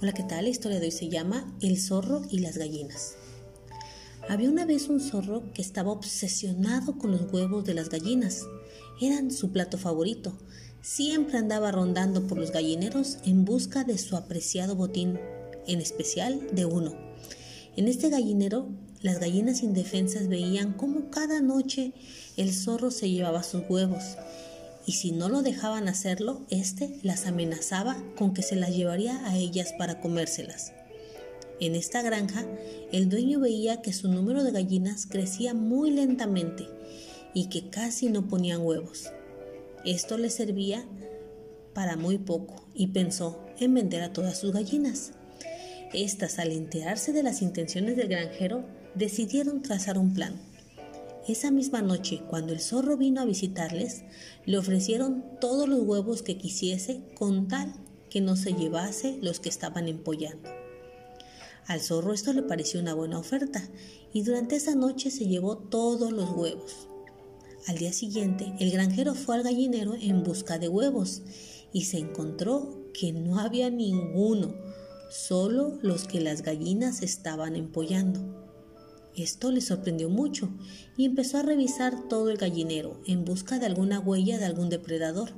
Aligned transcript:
Hola, 0.00 0.12
¿qué 0.12 0.22
tal? 0.22 0.44
La 0.44 0.50
historia 0.50 0.78
de 0.78 0.86
hoy 0.86 0.92
se 0.92 1.08
llama 1.08 1.52
El 1.60 1.76
zorro 1.76 2.22
y 2.30 2.38
las 2.38 2.56
gallinas. 2.56 3.16
Había 4.28 4.48
una 4.48 4.64
vez 4.64 4.88
un 4.88 5.00
zorro 5.00 5.52
que 5.52 5.60
estaba 5.60 5.90
obsesionado 5.90 6.96
con 6.98 7.10
los 7.10 7.22
huevos 7.32 7.64
de 7.64 7.74
las 7.74 7.88
gallinas. 7.88 8.46
Eran 9.00 9.32
su 9.32 9.50
plato 9.50 9.76
favorito. 9.76 10.38
Siempre 10.82 11.36
andaba 11.36 11.72
rondando 11.72 12.28
por 12.28 12.38
los 12.38 12.52
gallineros 12.52 13.18
en 13.24 13.44
busca 13.44 13.82
de 13.82 13.98
su 13.98 14.14
apreciado 14.14 14.76
botín, 14.76 15.18
en 15.66 15.80
especial 15.80 16.46
de 16.52 16.64
uno. 16.64 16.94
En 17.76 17.88
este 17.88 18.08
gallinero, 18.08 18.68
las 19.02 19.18
gallinas 19.18 19.64
indefensas 19.64 20.28
veían 20.28 20.74
cómo 20.74 21.10
cada 21.10 21.40
noche 21.40 21.92
el 22.36 22.54
zorro 22.54 22.92
se 22.92 23.10
llevaba 23.10 23.42
sus 23.42 23.62
huevos 23.68 24.04
y 24.88 24.92
si 24.92 25.12
no 25.12 25.28
lo 25.28 25.42
dejaban 25.42 25.86
hacerlo, 25.86 26.46
éste 26.48 26.98
las 27.02 27.26
amenazaba 27.26 28.02
con 28.16 28.32
que 28.32 28.40
se 28.40 28.56
las 28.56 28.74
llevaría 28.74 29.22
a 29.28 29.36
ellas 29.36 29.74
para 29.76 30.00
comérselas. 30.00 30.72
En 31.60 31.74
esta 31.74 32.00
granja, 32.00 32.46
el 32.90 33.10
dueño 33.10 33.38
veía 33.38 33.82
que 33.82 33.92
su 33.92 34.08
número 34.08 34.42
de 34.42 34.50
gallinas 34.50 35.04
crecía 35.04 35.52
muy 35.52 35.90
lentamente 35.90 36.68
y 37.34 37.50
que 37.50 37.68
casi 37.68 38.08
no 38.08 38.28
ponían 38.28 38.62
huevos. 38.62 39.10
Esto 39.84 40.16
le 40.16 40.30
servía 40.30 40.86
para 41.74 41.98
muy 41.98 42.16
poco 42.16 42.66
y 42.72 42.86
pensó 42.86 43.44
en 43.60 43.74
vender 43.74 44.02
a 44.02 44.14
todas 44.14 44.38
sus 44.38 44.54
gallinas. 44.54 45.12
Estas, 45.92 46.38
al 46.38 46.50
enterarse 46.50 47.12
de 47.12 47.22
las 47.22 47.42
intenciones 47.42 47.94
del 47.94 48.08
granjero, 48.08 48.64
decidieron 48.94 49.60
trazar 49.60 49.98
un 49.98 50.14
plan. 50.14 50.47
Esa 51.28 51.50
misma 51.50 51.82
noche, 51.82 52.22
cuando 52.26 52.54
el 52.54 52.60
zorro 52.60 52.96
vino 52.96 53.20
a 53.20 53.26
visitarles, 53.26 54.04
le 54.46 54.56
ofrecieron 54.56 55.22
todos 55.42 55.68
los 55.68 55.80
huevos 55.80 56.22
que 56.22 56.38
quisiese 56.38 57.02
con 57.14 57.48
tal 57.48 57.74
que 58.08 58.22
no 58.22 58.34
se 58.34 58.54
llevase 58.54 59.18
los 59.20 59.38
que 59.38 59.50
estaban 59.50 59.88
empollando. 59.88 60.48
Al 61.66 61.82
zorro 61.82 62.14
esto 62.14 62.32
le 62.32 62.42
pareció 62.42 62.80
una 62.80 62.94
buena 62.94 63.18
oferta 63.18 63.62
y 64.10 64.22
durante 64.22 64.56
esa 64.56 64.74
noche 64.74 65.10
se 65.10 65.26
llevó 65.26 65.58
todos 65.58 66.12
los 66.12 66.30
huevos. 66.30 66.88
Al 67.66 67.76
día 67.76 67.92
siguiente, 67.92 68.54
el 68.58 68.70
granjero 68.70 69.14
fue 69.14 69.36
al 69.36 69.42
gallinero 69.42 69.96
en 70.00 70.22
busca 70.22 70.58
de 70.58 70.70
huevos 70.70 71.20
y 71.74 71.84
se 71.84 71.98
encontró 71.98 72.90
que 72.94 73.12
no 73.12 73.38
había 73.38 73.68
ninguno, 73.68 74.54
solo 75.10 75.78
los 75.82 76.04
que 76.04 76.22
las 76.22 76.40
gallinas 76.40 77.02
estaban 77.02 77.54
empollando. 77.54 78.47
Esto 79.16 79.50
le 79.50 79.60
sorprendió 79.60 80.08
mucho 80.08 80.48
y 80.96 81.04
empezó 81.04 81.38
a 81.38 81.42
revisar 81.42 82.08
todo 82.08 82.30
el 82.30 82.36
gallinero 82.36 83.00
en 83.06 83.24
busca 83.24 83.58
de 83.58 83.66
alguna 83.66 83.98
huella 83.98 84.38
de 84.38 84.44
algún 84.44 84.68
depredador. 84.68 85.30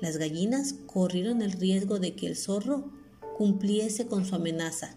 Las 0.00 0.16
gallinas 0.16 0.74
corrieron 0.86 1.42
el 1.42 1.52
riesgo 1.52 1.98
de 1.98 2.14
que 2.14 2.26
el 2.26 2.36
zorro 2.36 2.90
cumpliese 3.36 4.06
con 4.06 4.24
su 4.24 4.34
amenaza. 4.34 4.96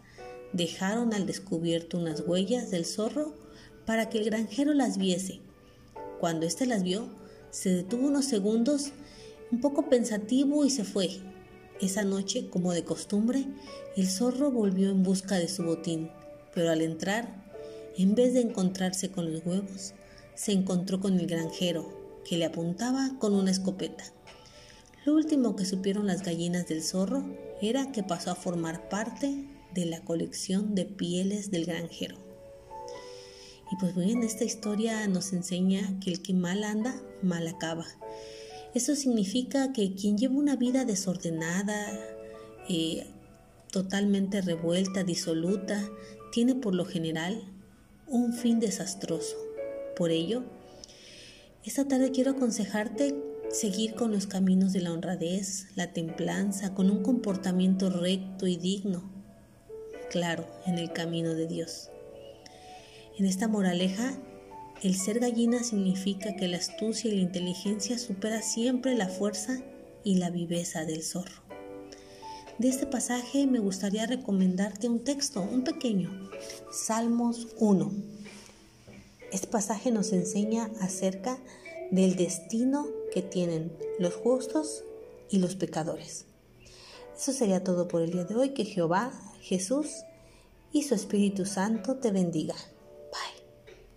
Dejaron 0.53 1.13
al 1.13 1.25
descubierto 1.25 1.97
unas 1.97 2.23
huellas 2.25 2.71
del 2.71 2.85
zorro 2.85 3.35
para 3.85 4.09
que 4.09 4.19
el 4.19 4.25
granjero 4.25 4.73
las 4.73 4.97
viese. 4.97 5.41
Cuando 6.19 6.45
éste 6.45 6.65
las 6.65 6.83
vio, 6.83 7.09
se 7.51 7.69
detuvo 7.69 8.07
unos 8.07 8.25
segundos 8.25 8.91
un 9.51 9.61
poco 9.61 9.89
pensativo 9.89 10.65
y 10.65 10.69
se 10.69 10.83
fue. 10.83 11.09
Esa 11.79 12.03
noche, 12.03 12.49
como 12.49 12.73
de 12.73 12.83
costumbre, 12.83 13.45
el 13.95 14.07
zorro 14.07 14.51
volvió 14.51 14.89
en 14.89 15.03
busca 15.03 15.35
de 15.35 15.47
su 15.47 15.63
botín, 15.63 16.09
pero 16.53 16.71
al 16.71 16.81
entrar 16.81 17.46
en 17.97 18.15
vez 18.15 18.33
de 18.33 18.41
encontrarse 18.41 19.09
con 19.09 19.31
los 19.31 19.45
huevos, 19.45 19.93
se 20.35 20.51
encontró 20.51 20.99
con 20.99 21.19
el 21.19 21.25
granjero, 21.25 22.21
que 22.23 22.37
le 22.37 22.45
apuntaba 22.45 23.17
con 23.19 23.33
una 23.33 23.51
escopeta. 23.51 24.03
Lo 25.05 25.13
último 25.15 25.55
que 25.55 25.65
supieron 25.65 26.05
las 26.05 26.21
gallinas 26.21 26.67
del 26.67 26.83
zorro 26.83 27.25
era 27.61 27.91
que 27.91 28.03
pasó 28.03 28.31
a 28.31 28.35
formar 28.35 28.87
parte 28.89 29.45
de 29.73 29.85
la 29.85 30.01
colección 30.01 30.75
de 30.75 30.85
pieles 30.85 31.49
del 31.49 31.65
granjero. 31.65 32.17
Y 33.71 33.75
pues 33.77 33.95
bien, 33.95 34.23
esta 34.23 34.43
historia 34.43 35.07
nos 35.07 35.33
enseña 35.33 35.99
que 35.99 36.11
el 36.11 36.21
que 36.21 36.33
mal 36.33 36.63
anda, 36.63 37.01
mal 37.23 37.47
acaba. 37.47 37.85
Eso 38.73 38.95
significa 38.95 39.73
que 39.73 39.95
quien 39.95 40.17
lleva 40.17 40.35
una 40.35 40.55
vida 40.55 40.85
desordenada, 40.85 41.99
eh, 42.69 43.07
totalmente 43.71 44.41
revuelta, 44.41 45.03
disoluta, 45.03 45.89
tiene 46.31 46.53
por 46.53 46.75
lo 46.75 46.85
general 46.85 47.56
un 48.07 48.33
fin 48.33 48.59
desastroso. 48.59 49.35
Por 49.95 50.11
ello, 50.11 50.43
esta 51.63 51.87
tarde 51.87 52.11
quiero 52.11 52.31
aconsejarte 52.31 53.15
seguir 53.49 53.95
con 53.95 54.11
los 54.11 54.27
caminos 54.27 54.73
de 54.73 54.81
la 54.81 54.93
honradez, 54.93 55.67
la 55.75 55.91
templanza, 55.91 56.73
con 56.73 56.89
un 56.89 57.03
comportamiento 57.03 57.89
recto 57.89 58.47
y 58.47 58.57
digno, 58.57 59.11
claro, 60.09 60.47
en 60.65 60.77
el 60.77 60.91
camino 60.91 61.33
de 61.33 61.47
Dios. 61.47 61.89
En 63.17 63.25
esta 63.25 63.47
moraleja, 63.47 64.17
el 64.83 64.95
ser 64.95 65.19
gallina 65.19 65.63
significa 65.63 66.35
que 66.35 66.47
la 66.47 66.57
astucia 66.57 67.11
y 67.11 67.15
la 67.15 67.23
inteligencia 67.23 67.97
supera 67.97 68.41
siempre 68.41 68.95
la 68.95 69.09
fuerza 69.09 69.59
y 70.03 70.15
la 70.15 70.29
viveza 70.29 70.85
del 70.85 71.03
zorro. 71.03 71.46
De 72.59 72.69
este 72.69 72.87
pasaje 72.87 73.45
me 73.45 73.59
gustaría 73.59 74.07
recomendarte 74.07 74.89
un 74.89 75.03
texto, 75.03 75.41
un 75.41 75.63
pequeño, 75.63 76.09
Salmos 76.71 77.49
1. 77.59 77.91
Este 79.31 79.45
pasaje 79.45 79.91
nos 79.91 80.11
enseña 80.11 80.71
acerca 80.81 81.37
del 81.91 82.15
destino 82.15 82.87
que 83.13 83.21
tienen 83.21 83.71
los 83.99 84.15
justos 84.15 84.83
y 85.29 85.37
los 85.37 85.55
pecadores. 85.55 86.25
Eso 87.15 87.31
sería 87.31 87.63
todo 87.63 87.87
por 87.87 88.01
el 88.01 88.09
día 88.09 88.23
de 88.23 88.35
hoy. 88.35 88.49
Que 88.55 88.65
Jehová, 88.65 89.11
Jesús 89.39 89.89
y 90.71 90.81
su 90.81 90.95
Espíritu 90.95 91.45
Santo 91.45 91.97
te 91.97 92.09
bendiga. 92.09 92.55